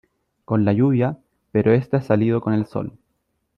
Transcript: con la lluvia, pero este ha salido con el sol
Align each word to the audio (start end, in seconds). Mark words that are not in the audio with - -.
con 0.45 0.65
la 0.65 0.73
lluvia, 0.73 1.19
pero 1.51 1.73
este 1.73 1.97
ha 1.97 2.01
salido 2.01 2.41
con 2.41 2.55
el 2.55 2.65
sol 2.65 2.97